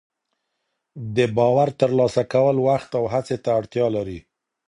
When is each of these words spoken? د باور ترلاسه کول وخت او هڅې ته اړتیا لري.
د 1.15 1.17
باور 1.37 1.69
ترلاسه 1.81 2.23
کول 2.33 2.55
وخت 2.67 2.89
او 2.99 3.03
هڅې 3.13 3.37
ته 3.43 3.49
اړتیا 3.59 3.87
لري. 3.95 4.19